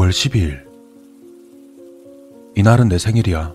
5월 0.00 0.10
12일. 0.10 0.64
이날은 2.56 2.88
내 2.88 2.96
생일이야. 2.96 3.52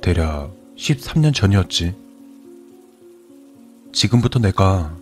대략 0.00 0.52
13년 0.76 1.34
전이었지. 1.34 1.94
지금부터 3.92 4.38
내가 4.38 4.96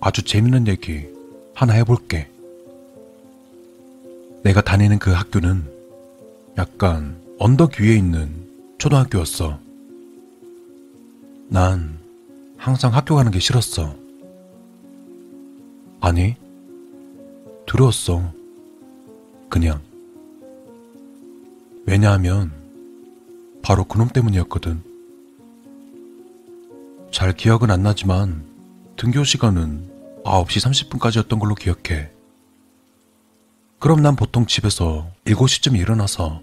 아주 0.00 0.22
재밌는 0.22 0.66
얘기 0.66 1.06
하나 1.54 1.74
해볼게. 1.74 2.30
내가 4.42 4.62
다니는 4.62 4.98
그 4.98 5.10
학교는 5.10 5.70
약간 6.56 7.20
언덕 7.38 7.80
위에 7.80 7.94
있는 7.94 8.30
초등학교였어. 8.78 9.58
난 11.48 11.98
항상 12.56 12.94
학교 12.94 13.14
가는 13.16 13.30
게 13.30 13.38
싫었어. 13.38 13.94
아니, 16.00 16.34
두려웠어. 17.66 18.41
그냥. 19.52 19.82
왜냐하면 21.84 22.50
바로 23.60 23.84
그놈 23.84 24.08
때문이었거든. 24.08 24.82
잘 27.10 27.34
기억은 27.34 27.70
안 27.70 27.82
나지만 27.82 28.46
등교 28.96 29.24
시간은 29.24 30.22
9시 30.24 30.88
30분까지였던 30.88 31.38
걸로 31.38 31.54
기억해. 31.54 32.10
그럼 33.78 34.00
난 34.00 34.16
보통 34.16 34.46
집에서 34.46 35.10
7시쯤 35.26 35.78
일어나서 35.78 36.40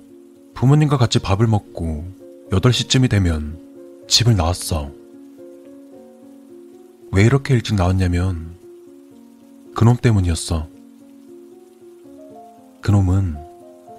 부모님과 0.54 0.98
같이 0.98 1.18
밥을 1.18 1.48
먹고 1.48 2.06
8시쯤이 2.52 3.10
되면 3.10 3.60
집을 4.08 4.36
나왔어. 4.36 4.92
왜 7.12 7.24
이렇게 7.24 7.56
일찍 7.56 7.74
나왔냐면 7.74 8.56
그놈 9.74 9.98
때문이었어. 9.98 10.79
그놈은 12.82 13.36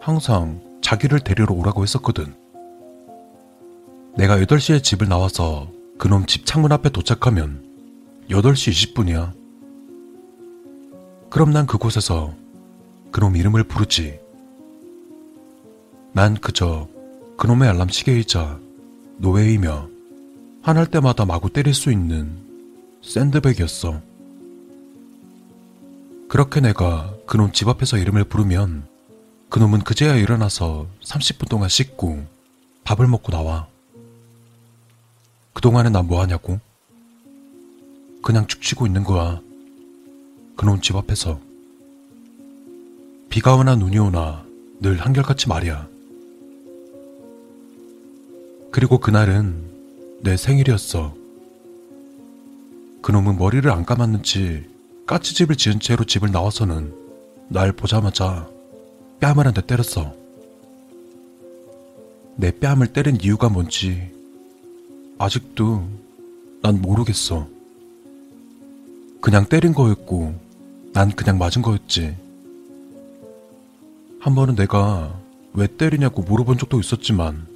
항상 0.00 0.60
자기를 0.80 1.20
데리러 1.20 1.54
오라고 1.54 1.82
했었거든. 1.82 2.34
내가 4.16 4.38
8시에 4.38 4.82
집을 4.82 5.08
나와서 5.08 5.70
그놈 5.98 6.26
집 6.26 6.46
창문 6.46 6.72
앞에 6.72 6.90
도착하면 6.90 7.62
8시 8.28 8.94
20분이야. 8.94 9.32
그럼 11.28 11.52
난 11.52 11.66
그곳에서 11.66 12.34
그놈 13.12 13.36
이름을 13.36 13.64
부르지. 13.64 14.18
난 16.12 16.34
그저 16.34 16.88
그놈의 17.36 17.68
알람 17.68 17.88
시계이자 17.88 18.58
노예이며 19.18 19.88
화날 20.62 20.86
때마다 20.86 21.24
마구 21.24 21.50
때릴 21.50 21.72
수 21.74 21.92
있는 21.92 22.36
샌드백이었어. 23.02 24.09
그렇게 26.30 26.60
내가 26.60 27.12
그놈 27.26 27.50
집 27.50 27.66
앞에서 27.66 27.98
이름을 27.98 28.22
부르면 28.22 28.86
그놈은 29.48 29.80
그제야 29.80 30.14
일어나서 30.14 30.86
30분 31.02 31.48
동안 31.48 31.68
씻고 31.68 32.24
밥을 32.84 33.08
먹고 33.08 33.32
나와. 33.32 33.66
그동안에 35.54 35.90
난 35.90 36.06
뭐하냐고? 36.06 36.60
그냥 38.22 38.46
축치고 38.46 38.86
있는 38.86 39.02
거야. 39.02 39.40
그놈 40.54 40.80
집 40.80 40.94
앞에서. 40.94 41.40
비가 43.28 43.56
오나 43.56 43.74
눈이 43.74 43.98
오나 43.98 44.46
늘 44.78 44.98
한결같이 45.00 45.48
말이야. 45.48 45.88
그리고 48.70 48.98
그날은 48.98 49.64
내 50.22 50.36
생일이었어. 50.36 51.12
그놈은 53.02 53.36
머리를 53.36 53.68
안 53.68 53.84
감았는지 53.84 54.69
까치집을 55.10 55.56
지은 55.56 55.80
채로 55.80 56.04
집을 56.04 56.30
나와서는 56.30 56.94
날 57.48 57.72
보자마자 57.72 58.48
뺨을 59.18 59.44
한 59.44 59.52
대 59.52 59.60
때렸어. 59.66 60.14
내 62.36 62.52
뺨을 62.52 62.92
때린 62.92 63.18
이유가 63.20 63.48
뭔지 63.48 64.08
아직도 65.18 65.84
난 66.62 66.80
모르겠어. 66.80 67.48
그냥 69.20 69.46
때린 69.46 69.74
거였고 69.74 70.32
난 70.92 71.10
그냥 71.10 71.38
맞은 71.38 71.60
거였지. 71.60 72.14
한 74.20 74.34
번은 74.36 74.54
내가 74.54 75.18
왜 75.54 75.66
때리냐고 75.66 76.22
물어본 76.22 76.56
적도 76.58 76.78
있었지만 76.78 77.48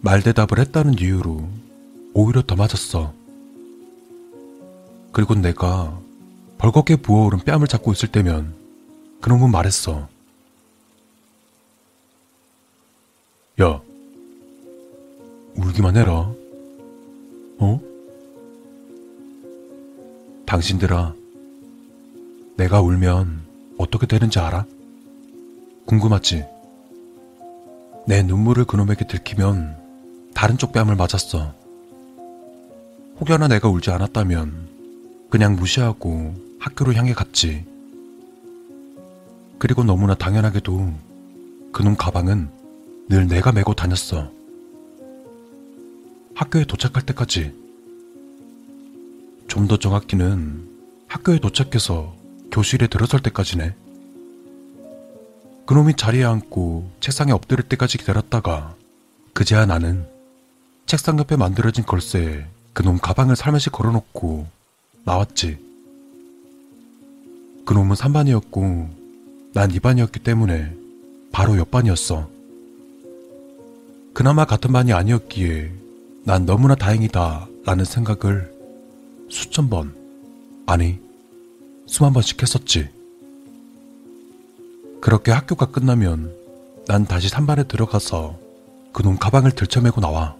말대답을 0.00 0.60
했다는 0.60 0.98
이유로 0.98 1.46
오히려 2.14 2.40
더 2.40 2.56
맞았어. 2.56 3.12
그리고 5.12 5.34
내가 5.34 6.05
벌겋게 6.58 6.96
부어오른 6.96 7.40
뺨을 7.40 7.66
잡고 7.66 7.92
있을 7.92 8.10
때면 8.10 8.54
그놈은 9.20 9.50
말했어. 9.50 10.08
야, 13.60 13.80
울기만 15.56 15.96
해라. 15.96 16.32
어? 17.58 17.80
당신들아, 20.46 21.14
내가 22.56 22.80
울면 22.80 23.46
어떻게 23.78 24.06
되는지 24.06 24.38
알아? 24.38 24.64
궁금하지? 25.86 26.44
내 28.06 28.22
눈물을 28.22 28.64
그놈에게 28.64 29.06
들키면 29.06 29.76
다른 30.34 30.58
쪽 30.58 30.72
뺨을 30.72 30.94
맞았어. 30.96 31.54
혹여나 33.18 33.48
내가 33.48 33.68
울지 33.68 33.90
않았다면 33.90 34.68
그냥 35.30 35.56
무시하고 35.56 36.45
학교로 36.58 36.94
향해 36.94 37.12
갔지. 37.12 37.64
그리고 39.58 39.84
너무나 39.84 40.14
당연하게도 40.14 40.92
그놈 41.72 41.96
가방은 41.96 42.50
늘 43.08 43.26
내가 43.26 43.52
메고 43.52 43.74
다녔어. 43.74 44.30
학교에 46.34 46.64
도착할 46.64 47.04
때까지. 47.06 47.66
좀 49.48 49.68
더 49.68 49.78
정확히는 49.78 50.68
학교에 51.08 51.38
도착해서 51.38 52.14
교실에 52.52 52.88
들어설 52.88 53.20
때까지네. 53.20 53.74
그놈이 55.66 55.96
자리에 55.96 56.24
앉고 56.24 56.90
책상에 57.00 57.32
엎드릴 57.32 57.66
때까지 57.68 57.98
기다렸다가 57.98 58.74
그제야 59.32 59.66
나는 59.66 60.06
책상 60.84 61.18
옆에 61.18 61.36
만들어진 61.36 61.84
걸쇠에 61.84 62.46
그놈 62.72 62.98
가방을 62.98 63.34
살며시 63.34 63.70
걸어놓고 63.70 64.46
나왔지. 65.04 65.65
그놈은 67.66 67.96
3반이었고 67.96 68.88
난 69.52 69.70
2반이었기 69.70 70.22
때문에 70.22 70.72
바로 71.32 71.58
옆반이었어. 71.58 72.30
그나마 74.14 74.44
같은 74.44 74.72
반이 74.72 74.92
아니었기에 74.92 75.72
난 76.22 76.46
너무나 76.46 76.76
다행이다 76.76 77.48
라는 77.64 77.84
생각을 77.84 78.54
수천 79.28 79.68
번, 79.68 79.92
아니, 80.64 80.98
수만 81.86 82.12
번씩 82.12 82.40
했었지. 82.40 82.88
그렇게 85.00 85.32
학교가 85.32 85.66
끝나면 85.66 86.32
난 86.86 87.04
다시 87.04 87.28
3반에 87.28 87.66
들어가서 87.66 88.38
그놈 88.92 89.18
가방을 89.18 89.50
들쳐매고 89.50 90.00
나와. 90.00 90.36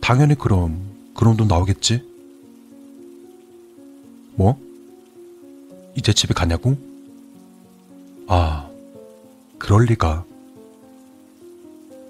당연히 0.00 0.36
그럼 0.36 0.80
그놈도 1.14 1.46
나오겠지? 1.46 2.02
뭐? 4.36 4.58
이제 5.94 6.12
집에 6.12 6.34
가냐고? 6.34 6.76
아, 8.26 8.68
그럴 9.58 9.84
리가. 9.84 10.24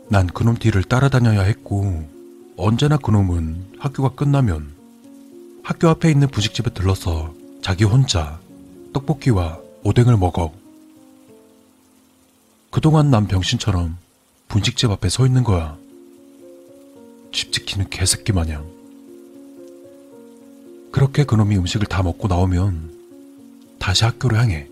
난 0.09 0.27
그놈 0.27 0.57
뒤를 0.57 0.83
따라다녀야 0.85 1.43
했고, 1.43 2.09
언제나 2.57 2.97
그놈은 2.97 3.75
학교가 3.79 4.11
끝나면 4.11 4.75
학교 5.63 5.89
앞에 5.89 6.11
있는 6.11 6.29
부식집에 6.29 6.71
들러서 6.71 7.35
자기 7.63 7.85
혼자 7.85 8.39
떡볶이와 8.93 9.59
오뎅을 9.83 10.17
먹어. 10.17 10.53
그동안 12.71 13.11
난 13.11 13.27
병신처럼 13.27 13.97
분식집 14.49 14.91
앞에 14.91 15.09
서 15.09 15.27
있는 15.27 15.43
거야. 15.43 15.77
집 17.33 17.53
지키는 17.53 17.91
개새끼 17.91 18.33
마냥. 18.33 18.65
그렇게 20.93 21.25
그놈이 21.25 21.57
음식을 21.57 21.87
다 21.87 22.03
먹고 22.03 22.29
나오면 22.29 23.04
다시 23.85 24.03
학교를 24.03 24.39
향해. 24.39 24.67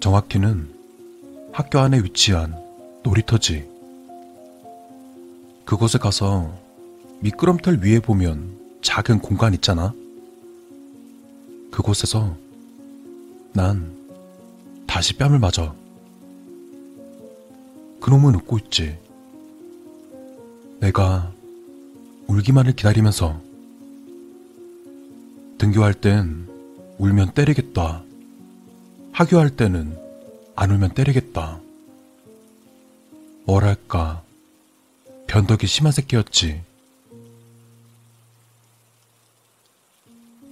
정확히는 0.00 0.70
학교 1.52 1.78
안에 1.78 1.98
위치한 1.98 2.56
놀이터지. 3.02 3.68
그곳에 5.66 5.98
가서 5.98 6.50
미끄럼틀 7.18 7.84
위에 7.84 8.00
보면 8.00 8.56
작은 8.80 9.18
공간 9.18 9.52
있잖아. 9.52 9.92
그곳에서 11.70 12.34
난 13.52 13.94
다시 14.86 15.14
뺨을 15.18 15.38
맞아. 15.40 15.74
그놈은 18.00 18.34
웃고 18.36 18.56
있지. 18.60 18.96
내가 20.80 21.30
울기만을 22.28 22.72
기다리면서 22.72 23.38
등교할 25.58 25.92
땐 25.92 26.49
울면 27.00 27.32
때리겠다. 27.32 28.02
하교할 29.12 29.56
때는 29.56 29.96
안 30.54 30.70
울면 30.70 30.92
때리겠다. 30.92 31.58
뭐랄까, 33.46 34.22
변덕이 35.26 35.66
심한 35.66 35.92
새끼였지. 35.92 36.60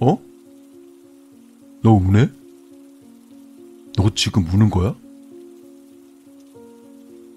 어? 0.01 0.19
너 1.83 1.93
우네? 1.93 2.31
너 3.97 4.09
지금 4.15 4.47
우는 4.47 4.71
거야? 4.71 4.97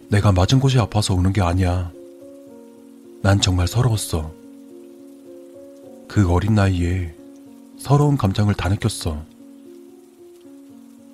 내가 0.08 0.32
맞은 0.32 0.62
곳이 0.62 0.80
아파서 0.80 1.14
우는 1.16 1.34
게 1.34 1.42
아니야. 1.42 1.92
난 3.22 3.42
정말 3.42 3.68
서러웠어. 3.68 4.34
그 6.08 6.32
어린 6.32 6.56
나이에 6.56 7.21
서러운 7.82 8.16
감정을 8.16 8.54
다 8.54 8.70
느꼈어. 8.70 9.26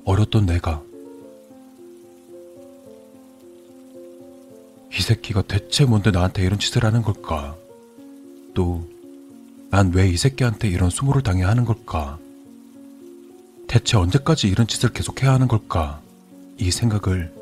어렸던 0.04 0.46
내가. 0.46 0.82
이 4.92 5.02
새끼가 5.02 5.44
대체 5.44 5.86
뭔데 5.86 6.12
나한테 6.12 6.44
이런 6.44 6.60
짓을 6.60 6.84
하는 6.84 7.02
걸까? 7.02 7.56
또, 8.54 8.86
난 9.70 9.92
왜 9.94 10.10
이 10.12 10.18
새끼한테 10.18 10.68
이런 10.68 10.90
수모를 10.90 11.22
당해야 11.24 11.48
하는 11.48 11.64
걸까? 11.64 12.20
대체 13.68 13.96
언제까지 13.96 14.50
이런 14.50 14.68
짓을 14.68 14.90
계속해야 14.92 15.32
하는 15.34 15.48
걸까? 15.48 16.02
이 16.58 16.70
생각을 16.70 17.34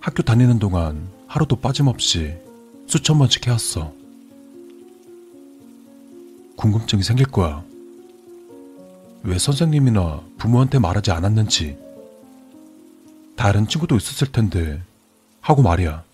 학교 0.00 0.22
다니는 0.22 0.58
동안 0.58 1.08
하루도 1.26 1.56
빠짐없이 1.56 2.34
수천 2.86 3.18
번씩 3.18 3.46
해왔어. 3.46 3.92
궁금증이 6.56 7.02
생길 7.02 7.26
거야. 7.26 7.62
왜 9.26 9.38
선생님이나 9.38 10.22
부모한테 10.38 10.78
말하지 10.78 11.10
않았는지. 11.10 11.76
다른 13.34 13.66
친구도 13.66 13.96
있었을 13.96 14.30
텐데 14.30 14.80
하고 15.40 15.62
말이야. 15.62 16.04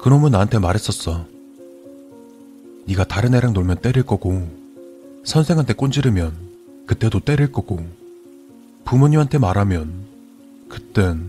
그놈은 0.00 0.32
나한테 0.32 0.58
말했었어. 0.58 1.26
네가 2.86 3.04
다른 3.04 3.34
애랑 3.34 3.52
놀면 3.52 3.82
때릴 3.82 4.02
거고 4.02 4.48
선생한테 5.24 5.74
꼰지르면 5.74 6.86
그때도 6.88 7.20
때릴 7.20 7.52
거고 7.52 7.86
부모님한테 8.84 9.38
말하면 9.38 10.08
그땐 10.68 11.24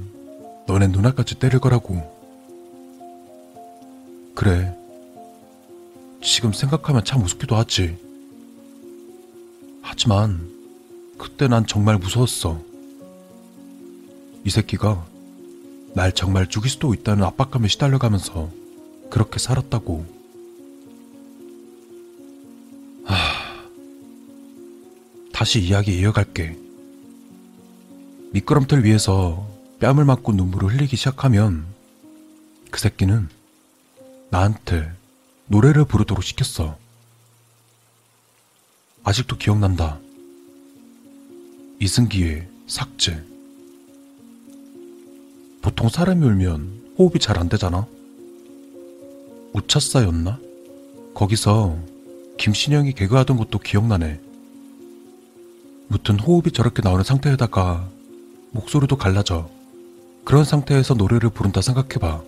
너네 0.65 0.87
누나까지 0.87 1.35
때릴 1.35 1.59
거라고. 1.59 2.01
그래. 4.33 4.75
지금 6.23 6.51
생각하면 6.51 7.05
참 7.05 7.21
무섭기도 7.21 7.55
하지. 7.55 7.95
하지만 9.93 10.49
그때 11.19 11.47
난 11.47 11.67
정말 11.67 11.99
무서웠어. 11.99 12.59
이 14.43 14.49
새끼가 14.49 15.05
날 15.93 16.11
정말 16.11 16.49
죽일 16.49 16.71
수도 16.71 16.95
있다는 16.95 17.23
압박감에 17.23 17.67
시달려가면서 17.67 18.49
그렇게 19.11 19.37
살았다고. 19.37 20.03
하... 23.05 23.15
다시 25.31 25.61
이야기 25.61 25.99
이어갈게. 25.99 26.57
미끄럼틀 28.31 28.83
위에서 28.85 29.47
뺨을 29.79 30.05
맞고 30.05 30.33
눈물을 30.33 30.73
흘리기 30.73 30.95
시작하면 30.95 31.65
그 32.71 32.79
새끼는 32.79 33.29
나한테 34.31 34.91
노래를 35.45 35.85
부르도록 35.85 36.23
시켰어. 36.23 36.82
아직도 39.03 39.37
기억난다. 39.37 39.99
이승기의 41.79 42.47
삭제. 42.67 43.21
보통 45.61 45.89
사람이 45.89 46.25
울면 46.25 46.93
호흡이 46.97 47.19
잘 47.19 47.37
안 47.37 47.49
되잖아. 47.49 47.85
우차싸였나? 49.53 50.39
거기서 51.13 51.77
김신영이 52.37 52.93
개그하던 52.93 53.37
것도 53.37 53.59
기억나네. 53.59 54.19
무튼 55.89 56.17
호흡이 56.19 56.51
저렇게 56.51 56.81
나오는 56.81 57.03
상태에다가 57.03 57.89
목소리도 58.51 58.97
갈라져. 58.97 59.49
그런 60.23 60.45
상태에서 60.45 60.93
노래를 60.93 61.29
부른다 61.29 61.61
생각해봐. 61.61 62.23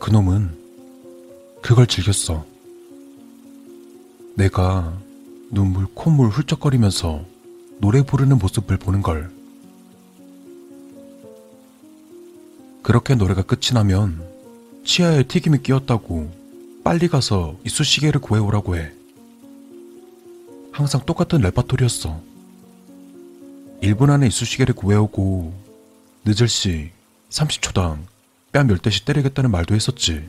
그놈은 0.00 0.56
그걸 1.62 1.86
즐겼어. 1.86 2.44
내가 4.36 4.94
눈물, 5.50 5.86
콧물 5.94 6.28
훌쩍거리면서 6.28 7.24
노래 7.78 8.02
부르는 8.02 8.38
모습을 8.38 8.76
보는 8.76 9.00
걸. 9.00 9.30
그렇게 12.82 13.14
노래가 13.14 13.42
끝이 13.42 13.72
나면 13.72 14.22
치아에 14.84 15.22
튀김이 15.22 15.62
끼었다고 15.62 16.30
빨리 16.84 17.08
가서 17.08 17.56
이쑤시개를 17.64 18.20
구해오라고 18.20 18.76
해. 18.76 18.92
항상 20.70 21.00
똑같은 21.06 21.40
레파토리였어. 21.40 22.20
1분 23.82 24.10
안에 24.10 24.26
이쑤시개를 24.26 24.74
구해오고 24.74 25.54
늦을 26.26 26.48
시 26.48 26.90
30초당 27.30 28.00
뺨 28.52 28.68
10대씩 28.68 29.06
때리겠다는 29.06 29.50
말도 29.50 29.74
했었지. 29.74 30.26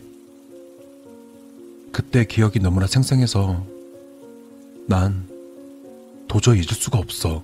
그때 1.92 2.26
기억이 2.26 2.60
너무나 2.60 2.88
생생해서 2.88 3.77
난 4.88 5.28
도저히 6.28 6.60
잊을 6.60 6.70
수가 6.70 6.98
없어. 6.98 7.44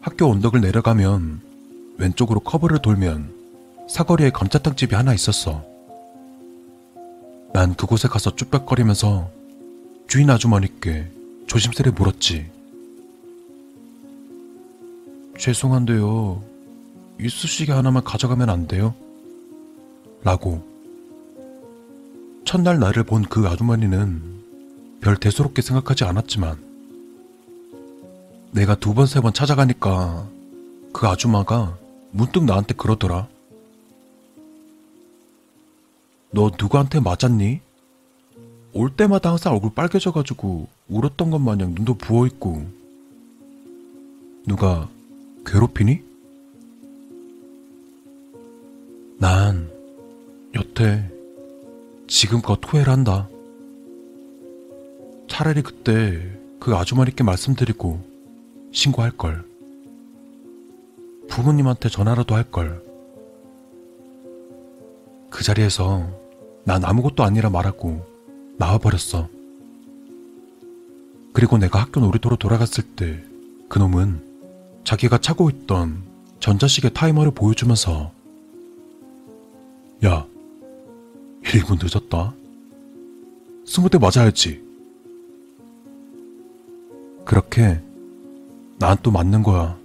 학교 0.00 0.26
언덕을 0.26 0.60
내려가면 0.60 1.40
왼쪽으로 1.96 2.40
커브를 2.40 2.80
돌면 2.82 3.32
사거리에 3.88 4.30
감자탕 4.30 4.76
집이 4.76 4.94
하나 4.94 5.14
있었어. 5.14 5.64
난 7.52 7.74
그곳에 7.74 8.08
가서 8.08 8.34
쭈뼛거리면서 8.34 9.30
주인 10.06 10.28
아주머니께 10.30 11.10
조심스레 11.46 11.92
물었지. 11.92 12.50
죄송한데요. 15.38 16.42
이쑤시개 17.20 17.72
하나만 17.72 18.02
가져가면 18.04 18.50
안 18.50 18.66
돼요? 18.66 18.94
라고. 20.24 20.66
첫날 22.44 22.78
나를 22.80 23.04
본 23.04 23.22
그 23.24 23.46
아주머니는 23.46 24.37
별 25.00 25.16
대수롭게 25.16 25.62
생각하지 25.62 26.04
않았지만 26.04 26.66
내가 28.52 28.74
두 28.74 28.94
번, 28.94 29.06
세 29.06 29.20
번 29.20 29.32
찾아가니까 29.32 30.26
그 30.92 31.06
아줌마가 31.06 31.76
문득 32.10 32.44
나한테 32.44 32.74
그러더라. 32.74 33.28
너 36.30 36.50
누구한테 36.58 37.00
맞았니? 37.00 37.60
올 38.74 38.90
때마다 38.94 39.30
항상 39.30 39.54
얼굴 39.54 39.72
빨개져가지고 39.74 40.66
울었던 40.88 41.30
것 41.30 41.38
마냥 41.38 41.74
눈도 41.74 41.94
부어있고 41.94 42.66
누가 44.46 44.88
괴롭히니? 45.46 46.00
난 49.18 49.70
여태 50.54 51.10
지금껏 52.06 52.60
후회를 52.64 52.92
한다. 52.92 53.28
차라리 55.38 55.62
그때 55.62 56.20
그 56.58 56.74
아주머니께 56.74 57.22
말씀드리고 57.22 58.02
신고할 58.72 59.12
걸. 59.12 59.44
부모님한테 61.28 61.88
전화라도 61.88 62.34
할 62.34 62.42
걸. 62.50 62.82
그 65.30 65.44
자리에서 65.44 66.08
난 66.64 66.84
아무것도 66.84 67.22
아니라 67.22 67.50
말하고 67.50 68.04
나와버렸어. 68.56 69.28
그리고 71.32 71.56
내가 71.56 71.82
학교 71.82 72.00
놀이터로 72.00 72.34
돌아갔을 72.34 72.82
때 72.96 73.22
그놈은 73.68 74.20
자기가 74.82 75.18
차고 75.18 75.50
있던 75.50 76.02
전자시계 76.40 76.88
타이머를 76.88 77.30
보여주면서 77.30 78.10
야, 80.04 80.26
1분 81.44 81.78
늦었다. 81.80 82.34
스무 83.64 83.88
대 83.88 83.98
맞아야지. 83.98 84.66
그렇게 87.28 87.78
난또 88.78 89.10
맞는 89.10 89.42
거야. 89.42 89.78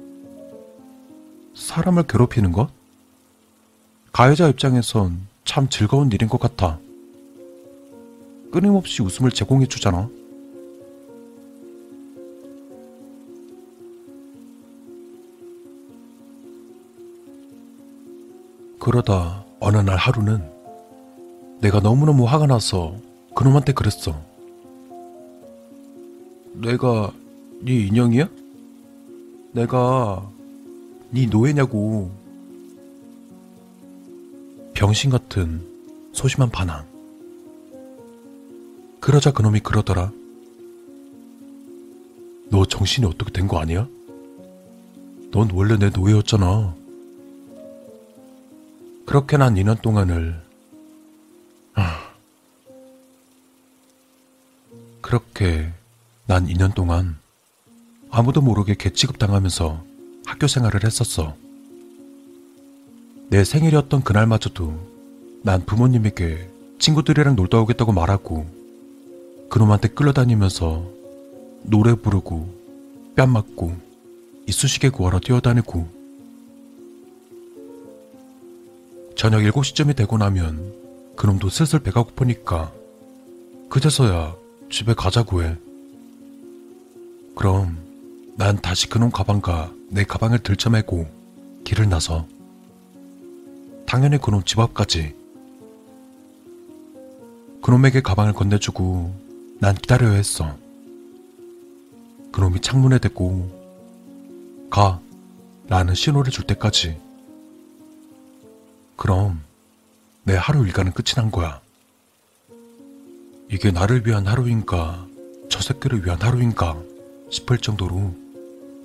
사람을 1.54 2.04
괴롭히는 2.04 2.54
것? 2.54 2.70
가해자 4.14 4.48
입장에선 4.48 5.28
참 5.44 5.68
즐거운 5.68 6.10
일인 6.14 6.30
것 6.30 6.40
같아. 6.40 6.80
끊임없이 8.50 9.02
웃음을 9.02 9.30
제공해 9.30 9.66
주잖아. 9.66 10.08
그러다 18.80 19.44
어느 19.60 19.76
날 19.80 19.98
하루는 19.98 20.50
내가 21.60 21.82
너무너무 21.82 22.24
화가 22.24 22.48
나서 22.48 22.96
그놈한테 23.36 23.74
그랬어. 23.74 24.18
내가 26.54 27.12
네 27.62 27.74
인형이야? 27.88 28.28
내가 29.54 30.30
네 31.12 31.26
노예냐고. 31.28 32.12
병신 34.74 35.12
같은 35.12 35.66
소심한 36.14 36.50
반항. 36.50 36.86
그러자 39.00 39.32
그놈이 39.32 39.60
그러더라. 39.62 40.12
너 42.50 42.66
정신이 42.66 43.06
어떻게 43.08 43.32
된 43.32 43.48
거 43.48 43.60
아니야? 43.60 43.88
넌 45.32 45.50
원래 45.52 45.78
내 45.78 45.90
노예였잖아. 45.90 46.76
그렇게 49.06 49.38
난 49.38 49.56
2년 49.56 49.82
동안을 49.82 50.42
하... 51.74 52.14
그렇게 55.02 55.72
난 56.26 56.48
2년 56.48 56.74
동안 56.74 57.18
아무도 58.15 58.41
모르게 58.41 58.75
개취급 58.75 59.17
당하면서 59.17 59.84
학교 60.27 60.46
생활을 60.46 60.86
했었어. 60.86 61.36
내 63.29 63.43
생일이었던 63.43 64.03
그날마저도 64.03 64.72
난 65.41 65.65
부모님에게 65.65 66.48
친구들이랑 66.77 67.36
놀다 67.36 67.60
오겠다고 67.62 67.91
말하고 67.91 68.46
그놈한테 69.50 69.88
끌려다니면서 69.88 70.86
노래 71.63 71.96
부르고 71.96 72.53
뺨 73.15 73.32
맞고 73.32 73.75
이쑤시개 74.46 74.89
구하러 74.89 75.20
뛰어다니고 75.20 75.88
저녁 79.15 79.39
7시쯤이 79.39 79.96
되고 79.96 80.20
나면 80.20 80.72
그놈도 81.15 81.50
슬슬 81.50 81.79
배가 81.79 82.03
고프니까 82.03 82.72
그제서야 83.70 84.36
집에 84.70 84.93
가자고 84.93 85.41
해. 85.41 85.58
그럼 87.36 87.83
난 88.36 88.60
다시 88.62 88.90
그놈 88.90 89.12
가방과 89.12 89.72
내 89.90 90.04
가방을 90.04 90.40
들쳐매고 90.40 91.08
길을 91.63 91.88
나서 91.88 92.28
당연히 93.86 94.18
그놈 94.18 94.44
집 94.44 94.60
앞까지 94.60 95.16
그놈에게 97.62 98.02
가방을 98.02 98.34
건네주고 98.34 99.13
난 99.60 99.75
기다려야 99.75 100.13
했어. 100.13 100.58
그놈이 102.32 102.60
창문에 102.60 102.98
대고 102.98 104.68
가 104.70 105.00
라는 105.68 105.94
신호를 105.94 106.32
줄 106.32 106.46
때까지 106.46 107.00
그럼 108.98 109.42
내 110.24 110.36
하루 110.36 110.66
일과는 110.66 110.92
끝이 110.94 111.13
난 111.16 111.30
거야. 111.30 111.62
이게 113.50 113.72
나를 113.72 114.08
위한 114.08 114.25
하루인가 114.25 115.06
저 115.50 115.62
새끼를 115.62 116.04
위한 116.04 116.20
하루인가 116.20 116.82
싶을 117.30 117.60
정도로 117.60 118.23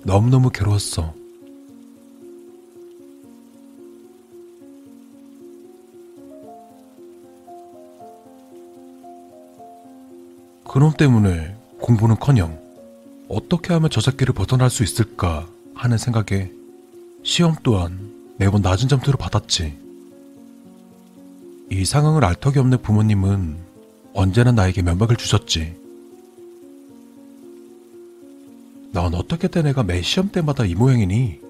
너무너무 0.03 0.49
괴로웠어. 0.49 1.13
그놈 10.65 10.93
때문에 10.93 11.55
공부는커녕 11.81 12.59
어떻게 13.27 13.73
하면 13.73 13.89
저 13.89 14.01
새끼를 14.01 14.33
벗어날 14.33 14.69
수 14.69 14.83
있을까 14.83 15.47
하는 15.73 15.97
생각에 15.97 16.51
시험 17.23 17.55
또한 17.63 18.13
매번 18.37 18.61
낮은 18.61 18.87
점수를 18.87 19.17
받았지. 19.17 19.77
이 21.71 21.85
상황을 21.85 22.23
알 22.23 22.35
턱이 22.35 22.57
없는 22.59 22.81
부모님은 22.81 23.57
언제나 24.13 24.51
나에게 24.51 24.81
면박을 24.81 25.17
주셨지. 25.17 25.88
넌 29.09 29.15
어떻게 29.15 29.47
된 29.47 29.65
애가 29.65 29.83
매 29.83 30.01
시험 30.03 30.29
때마다 30.29 30.65
이 30.65 30.75
모양이니? 30.75 31.41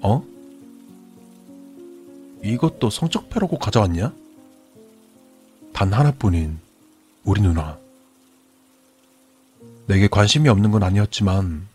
어? 0.00 0.24
이것도 2.42 2.88
성적표라고 2.88 3.58
가져왔냐? 3.58 4.12
단 5.74 5.92
하나뿐인 5.92 6.58
우리 7.24 7.42
누나. 7.42 7.78
내게 9.86 10.08
관심이 10.08 10.48
없는 10.48 10.70
건 10.70 10.82
아니었지만 10.82 11.66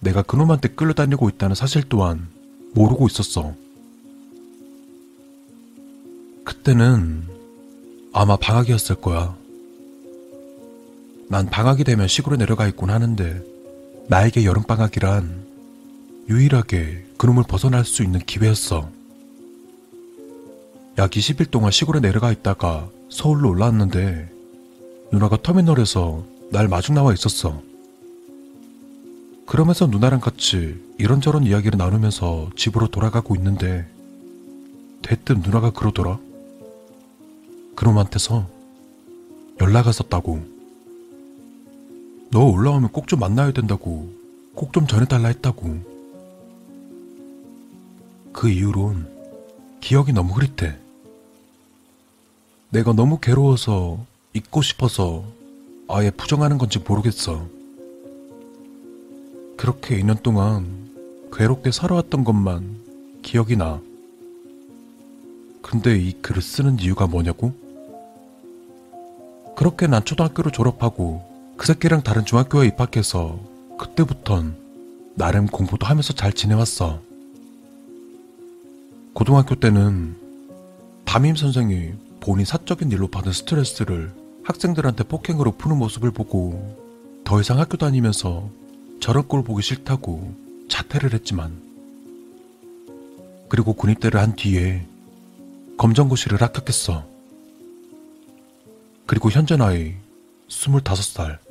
내가 0.00 0.20
그놈한테 0.20 0.68
끌려다니고 0.68 1.30
있다는 1.30 1.54
사실 1.54 1.88
또한 1.88 2.28
모르고 2.74 3.06
있었어. 3.06 3.54
그때는 6.44 7.26
아마 8.12 8.36
방학이었을 8.36 8.96
거야. 8.96 9.34
난 11.28 11.46
방학이 11.46 11.84
되면 11.84 12.06
시골에 12.06 12.36
내려가 12.36 12.66
있곤 12.68 12.90
하는데 12.90 13.55
나에게 14.08 14.44
여름방학이란 14.44 15.46
유일하게 16.28 17.06
그놈을 17.18 17.42
벗어날 17.48 17.84
수 17.84 18.04
있는 18.04 18.20
기회였어. 18.20 18.88
약 20.98 21.10
20일 21.10 21.50
동안 21.50 21.72
시골에 21.72 22.00
내려가 22.00 22.30
있다가 22.30 22.88
서울로 23.10 23.50
올라왔는데 23.50 24.30
누나가 25.12 25.36
터미널에서 25.42 26.24
날 26.50 26.68
마중 26.68 26.94
나와 26.94 27.12
있었어. 27.12 27.60
그러면서 29.44 29.86
누나랑 29.86 30.20
같이 30.20 30.80
이런저런 30.98 31.44
이야기를 31.44 31.76
나누면서 31.76 32.50
집으로 32.56 32.88
돌아가고 32.88 33.34
있는데 33.36 33.88
대뜸 35.02 35.42
누나가 35.42 35.70
그러더라. 35.70 36.18
그놈한테서 37.74 38.48
연락 39.60 39.86
왔었다고. 39.86 40.55
너 42.36 42.44
올라오면 42.44 42.92
꼭 42.92 43.06
좀 43.06 43.20
만나야 43.20 43.52
된다고 43.52 44.12
꼭 44.54 44.70
좀 44.74 44.86
전해달라 44.86 45.28
했다고. 45.28 45.78
그 48.34 48.50
이후론 48.50 49.08
기억이 49.80 50.12
너무 50.12 50.34
흐릿해. 50.34 50.76
내가 52.68 52.92
너무 52.92 53.20
괴로워서 53.22 54.04
잊고 54.34 54.60
싶어서 54.60 55.24
아예 55.88 56.10
부정하는 56.10 56.58
건지 56.58 56.78
모르겠어. 56.78 57.46
그렇게 59.56 59.98
2년 59.98 60.22
동안 60.22 60.90
괴롭게 61.32 61.70
살아왔던 61.70 62.22
것만 62.22 63.22
기억이 63.22 63.56
나. 63.56 63.80
근데 65.62 65.98
이 65.98 66.12
글을 66.20 66.42
쓰는 66.42 66.80
이유가 66.80 67.06
뭐냐고? 67.06 67.54
그렇게 69.56 69.86
난 69.86 70.04
초등학교를 70.04 70.52
졸업하고 70.52 71.25
그 71.56 71.66
새끼랑 71.66 72.02
다른 72.02 72.24
중학교에 72.24 72.66
입학해서 72.66 73.40
그때부턴 73.78 74.56
나름 75.14 75.46
공부도 75.46 75.86
하면서 75.86 76.12
잘 76.12 76.32
지내왔어. 76.32 77.00
고등학교 79.14 79.54
때는 79.54 80.16
담임 81.06 81.34
선생이 81.34 81.92
본인 82.20 82.44
사적인 82.44 82.90
일로 82.92 83.08
받은 83.08 83.32
스트레스를 83.32 84.12
학생들한테 84.44 85.04
폭행으로 85.04 85.52
푸는 85.52 85.78
모습을 85.78 86.10
보고 86.10 86.76
더 87.24 87.40
이상 87.40 87.58
학교 87.58 87.76
다니면서 87.76 88.48
저런 89.00 89.26
꼴 89.26 89.42
보기 89.42 89.62
싫다고 89.62 90.34
자퇴를 90.68 91.14
했지만 91.14 91.60
그리고 93.48 93.72
군입대를 93.72 94.20
한 94.20 94.36
뒤에 94.36 94.86
검정고시를 95.78 96.40
합격했어. 96.42 97.06
그리고 99.06 99.30
현재 99.30 99.56
나이 99.56 99.94
25살. 100.48 101.45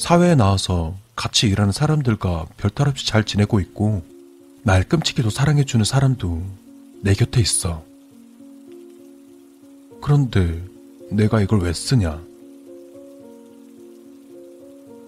사회에 0.00 0.34
나와서 0.34 0.96
같이 1.14 1.46
일하는 1.46 1.72
사람들과 1.72 2.46
별탈 2.56 2.88
없이 2.88 3.06
잘 3.06 3.22
지내고 3.22 3.60
있고 3.60 4.02
날 4.62 4.82
끔찍이도 4.82 5.28
사랑해주는 5.28 5.84
사람도 5.84 6.42
내 7.02 7.12
곁에 7.12 7.38
있어. 7.42 7.84
그런데 10.00 10.64
내가 11.10 11.42
이걸 11.42 11.60
왜 11.60 11.74
쓰냐? 11.74 12.18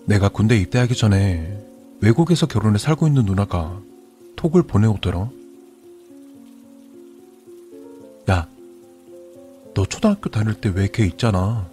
내가 0.04 0.28
군대 0.28 0.58
입대하기 0.58 0.94
전에 0.94 1.58
외국에서 2.02 2.44
결혼해 2.46 2.76
살고 2.76 3.06
있는 3.06 3.24
누나가 3.24 3.80
톡을 4.36 4.62
보내오더라. 4.64 5.30
야, 8.30 8.46
너 9.72 9.86
초등학교 9.86 10.28
다닐 10.28 10.52
때 10.52 10.68
왜 10.68 10.88
걔 10.88 11.06
있잖아. 11.06 11.66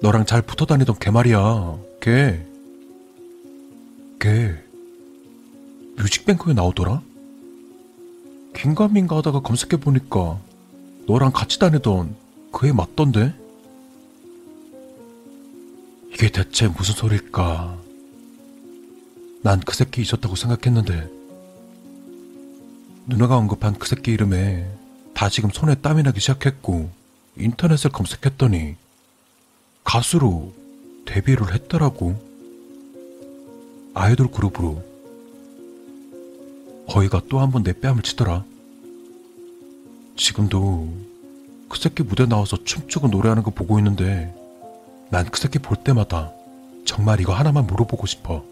너랑 0.00 0.24
잘 0.24 0.40
붙어 0.40 0.66
다니던 0.66 0.96
걔 1.00 1.10
말이야. 1.10 1.93
걔. 2.04 2.38
걔. 4.20 4.54
뮤직뱅크에 5.96 6.52
나오더라? 6.52 7.00
긴가민가 8.54 9.16
하다가 9.16 9.40
검색해보니까 9.40 10.38
너랑 11.06 11.32
같이 11.32 11.58
다니던 11.58 12.14
그 12.52 12.66
애 12.66 12.72
맞던데? 12.72 13.34
이게 16.12 16.30
대체 16.30 16.68
무슨 16.68 16.94
소릴까? 16.94 17.78
난 19.42 19.60
그 19.60 19.74
새끼 19.74 20.02
있었다고 20.02 20.36
생각했는데 20.36 21.08
누나가 23.06 23.36
언급한 23.38 23.78
그 23.78 23.88
새끼 23.88 24.12
이름에 24.12 24.70
다 25.14 25.30
지금 25.30 25.48
손에 25.50 25.74
땀이 25.76 26.02
나기 26.02 26.20
시작했고 26.20 26.90
인터넷을 27.38 27.90
검색했더니 27.92 28.76
가수로 29.84 30.52
데뷔를 31.06 31.54
했더라고. 31.54 32.14
아이돌 33.94 34.28
그룹으로. 34.30 34.82
거의가 36.88 37.22
또 37.28 37.40
한 37.40 37.50
번 37.50 37.62
내 37.62 37.72
뺨을 37.72 38.02
치더라. 38.02 38.44
지금도 40.16 40.92
그 41.68 41.78
새끼 41.78 42.02
무대 42.02 42.26
나와서 42.26 42.56
춤추고 42.62 43.08
노래하는 43.08 43.42
거 43.42 43.50
보고 43.50 43.78
있는데 43.78 44.34
난 45.10 45.26
그 45.30 45.38
새끼 45.40 45.58
볼 45.58 45.76
때마다 45.76 46.32
정말 46.84 47.20
이거 47.20 47.32
하나만 47.32 47.66
물어보고 47.66 48.06
싶어. 48.06 48.44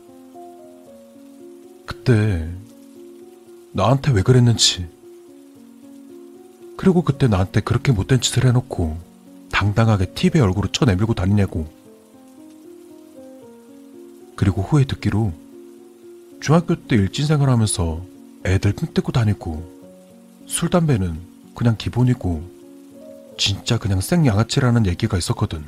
그때 1.86 2.48
나한테 3.72 4.12
왜 4.12 4.22
그랬는지. 4.22 4.88
그리고 6.76 7.02
그때 7.02 7.28
나한테 7.28 7.60
그렇게 7.60 7.92
못된 7.92 8.20
짓을 8.20 8.46
해놓고 8.46 8.96
당당하게 9.52 10.06
TV에 10.14 10.40
얼굴을 10.40 10.70
쳐내밀고 10.72 11.14
다니냐고. 11.14 11.66
그리고 14.36 14.62
후에 14.62 14.84
듣기로 14.84 15.32
중학교 16.40 16.74
때 16.74 16.96
일진생활 16.96 17.48
하면서 17.50 18.02
애들 18.44 18.72
핑 18.72 18.92
뜯고 18.92 19.12
다니고 19.12 19.80
술, 20.46 20.68
담배는 20.70 21.20
그냥 21.54 21.76
기본이고 21.76 22.42
진짜 23.38 23.78
그냥 23.78 24.00
생양아치라는 24.00 24.86
얘기가 24.86 25.16
있었거든. 25.16 25.64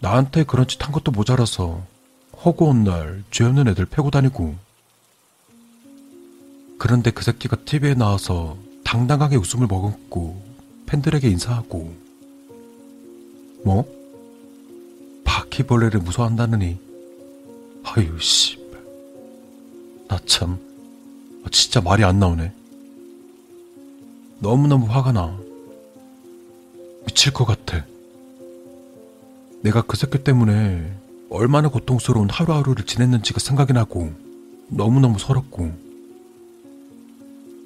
나한테 0.00 0.44
그런 0.44 0.66
짓 0.66 0.82
한 0.82 0.92
것도 0.92 1.12
모자라서 1.12 1.84
허구한 2.44 2.84
날죄 2.84 3.44
없는 3.44 3.68
애들 3.68 3.84
패고 3.86 4.10
다니고 4.10 4.56
그런데 6.78 7.10
그 7.10 7.22
새끼가 7.22 7.56
TV에 7.66 7.94
나와서 7.94 8.56
당당하게 8.82 9.36
웃음을 9.36 9.66
머금고 9.66 10.42
팬들에게 10.86 11.28
인사하고 11.28 11.94
뭐? 13.62 13.99
바퀴벌레를 15.60 16.00
무서워한다느니? 16.00 16.78
아유 17.84 18.18
씨발. 18.18 18.80
나참 20.08 20.58
아, 21.44 21.48
진짜 21.50 21.80
말이 21.80 22.04
안 22.04 22.18
나오네. 22.18 22.52
너무너무 24.38 24.86
화가 24.86 25.12
나. 25.12 25.36
미칠 27.06 27.32
것 27.32 27.44
같아. 27.44 27.84
내가 29.62 29.82
그 29.82 29.96
새끼 29.96 30.22
때문에 30.22 30.92
얼마나 31.28 31.68
고통스러운 31.68 32.30
하루하루를 32.30 32.86
지냈는지가 32.86 33.40
생각이 33.40 33.72
나고 33.72 34.12
너무너무 34.68 35.18
서럽고 35.18 35.72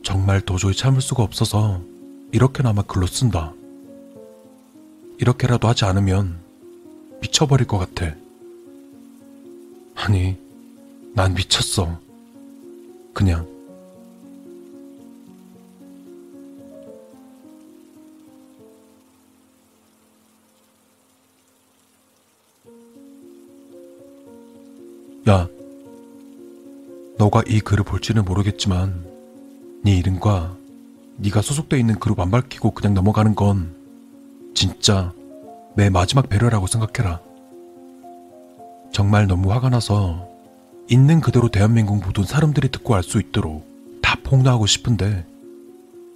정말 0.02 0.40
도저히 0.40 0.74
참을 0.74 1.00
수가 1.00 1.22
없어서 1.22 1.80
이렇게나마 2.32 2.82
글로 2.82 3.06
쓴다. 3.06 3.52
이렇게라도 5.18 5.68
하지 5.68 5.84
않으면 5.84 6.43
미쳐버릴 7.20 7.66
것 7.66 7.78
같아. 7.78 8.14
아니, 9.94 10.36
난 11.14 11.34
미쳤어. 11.34 12.00
그냥. 13.12 13.46
야, 25.26 25.48
너가 27.16 27.42
이 27.46 27.60
글을 27.60 27.84
볼지는 27.84 28.24
모르겠지만 28.26 29.06
네 29.82 29.96
이름과 29.96 30.54
네가 31.16 31.40
소속돼 31.40 31.78
있는 31.78 31.98
그룹 31.98 32.20
안 32.20 32.30
밝히고 32.30 32.72
그냥 32.72 32.92
넘어가는 32.92 33.34
건 33.34 33.74
진짜 34.54 35.14
내 35.76 35.90
마지막 35.90 36.28
배려라고 36.28 36.66
생각해라. 36.66 37.20
정말 38.92 39.26
너무 39.26 39.52
화가 39.52 39.70
나서 39.70 40.28
있는 40.88 41.20
그대로 41.20 41.48
대한민국 41.48 42.00
모든 42.04 42.24
사람들이 42.24 42.68
듣고 42.70 42.94
알 42.94 43.02
수 43.02 43.18
있도록 43.18 43.66
다 44.02 44.16
폭로하고 44.22 44.66
싶은데 44.66 45.24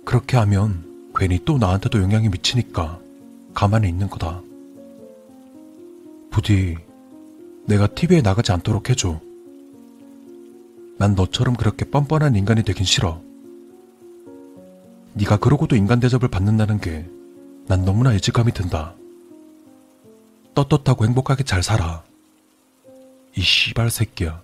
그렇게 0.04 0.36
하면 0.36 0.84
괜히 1.14 1.40
또 1.44 1.58
나한테도 1.58 2.00
영향이 2.00 2.28
미치니까 2.28 3.00
가만히 3.54 3.88
있는 3.88 4.08
거다. 4.08 4.40
부디 6.30 6.76
내가 7.66 7.86
TV에 7.88 8.22
나가지 8.22 8.52
않도록 8.52 8.90
해줘. 8.90 9.20
난 10.98 11.14
너처럼 11.14 11.56
그렇게 11.56 11.84
뻔뻔한 11.84 12.36
인간이 12.36 12.62
되긴 12.62 12.84
싫어. 12.84 13.20
네가 15.14 15.38
그러고도 15.38 15.74
인간 15.74 15.98
대접을 16.00 16.28
받는다는 16.28 16.80
게 16.80 17.18
난 17.68 17.84
너무나 17.84 18.14
예지감이 18.14 18.52
든다. 18.52 18.94
떳떳하고 20.64 21.04
행복하게 21.04 21.44
잘 21.44 21.62
살아. 21.62 22.02
이 23.36 23.40
씨발 23.42 23.90
새끼야. 23.90 24.42